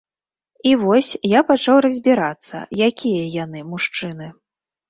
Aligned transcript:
І 0.69 0.71
вось, 0.83 1.09
я 1.37 1.43
пачаў 1.51 1.77
разбірацца, 1.87 2.57
якія 2.89 3.23
яны, 3.43 3.59
мужчыны. 3.75 4.33